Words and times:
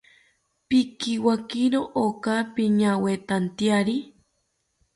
Pikiwakiro 0.67 1.81
ako 2.05 2.33
piñawetantyari 2.53 3.97